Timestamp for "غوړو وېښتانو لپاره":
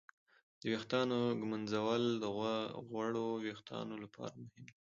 2.89-4.35